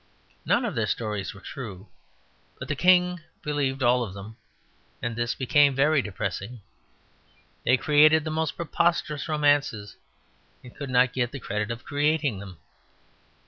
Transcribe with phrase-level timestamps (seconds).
[0.45, 1.87] None of their stories were true;
[2.57, 4.35] but the king believed all of them,
[4.99, 6.61] and this became very depressing.
[7.65, 9.97] They created the most preposterous romances;
[10.63, 12.57] and could not get the credit of creating them.